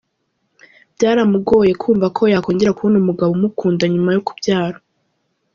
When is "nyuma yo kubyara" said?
3.93-4.77